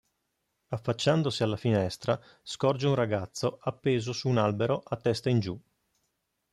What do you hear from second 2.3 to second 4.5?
scorge un ragazzo appeso su un